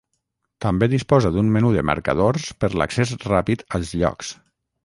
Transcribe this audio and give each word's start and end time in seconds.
També 0.63 0.87
disposa 0.93 1.31
d'un 1.35 1.51
menú 1.57 1.69
de 1.77 1.83
marcadors 1.91 2.49
per 2.65 2.73
l'accés 2.83 3.15
ràpid 3.29 3.65
als 3.81 3.97
llocs. 4.03 4.35